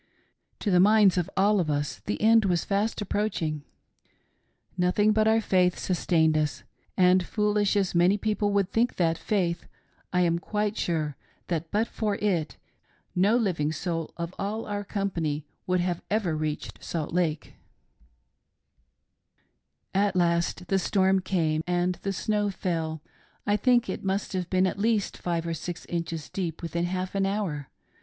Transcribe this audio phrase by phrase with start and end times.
[0.61, 3.61] To the minds of all of us, the e:nd was fast approaching.
[4.75, 6.63] Nothing but our faith sustained us;
[6.97, 9.67] and foolish as many people would think that faith,
[10.11, 11.15] I am quite sure,
[11.49, 12.57] that but for it,
[13.15, 17.53] no living soul of all our company would have ever reached Salt Lake.
[19.93, 20.07] OVERTAKEN BY THE SNOW STORM.
[20.07, 23.03] 22^ "At last the storm came, and the snow fell—
[23.45, 27.13] I think it must have been at least five or six inches deep within half
[27.13, 27.69] an hour.